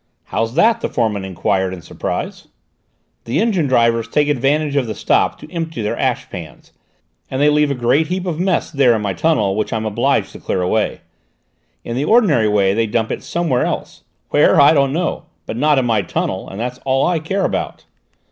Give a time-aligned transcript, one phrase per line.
[0.23, 2.47] "How's that?" the foreman enquired in surprise.
[3.25, 6.73] "The engine drivers take advantage of the stop to empty their ash pans,
[7.29, 10.31] and they leave a great heap of mess there in my tunnel, which I'm obliged
[10.31, 11.01] to clear away.
[11.83, 15.77] In the ordinary way they dump it somewhere else: where, I don't know, but not
[15.77, 17.85] in my tunnel, and that's all I care about."